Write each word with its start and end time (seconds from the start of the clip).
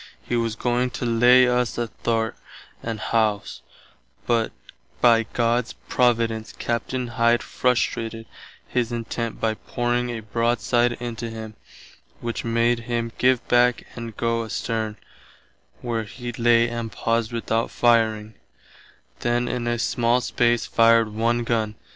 He 0.27 0.35
was 0.35 0.55
going 0.55 0.89
to 0.97 1.05
lay 1.05 1.47
us 1.47 1.77
athwart 1.77 2.35
the 2.81 2.95
hawse, 2.97 3.61
but 4.25 4.51
by 4.99 5.27
God's 5.33 5.73
providence 5.89 6.51
Captain 6.57 7.05
Hide 7.09 7.43
frustrated 7.43 8.25
his 8.67 8.91
intent 8.91 9.39
by 9.39 9.53
pouring 9.53 10.09
a 10.09 10.21
broadside 10.21 10.93
into 10.93 11.29
him, 11.29 11.53
which 12.19 12.43
made 12.43 12.79
him 12.89 13.11
give 13.19 13.47
back 13.47 13.85
and 13.95 14.17
goe 14.17 14.43
asterne, 14.43 14.97
where 15.81 16.05
he 16.05 16.31
lay 16.31 16.67
and 16.67 16.91
paused 16.91 17.31
without 17.31 17.69
fireing, 17.69 18.33
then 19.19 19.47
in 19.47 19.67
a 19.67 19.77
small 19.77 20.19
space 20.19 20.65
fired 20.65 21.09
one 21.13 21.43
gunn. 21.43 21.75